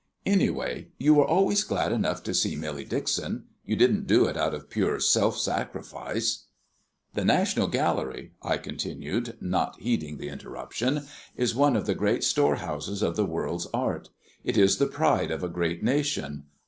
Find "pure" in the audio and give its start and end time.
4.67-4.99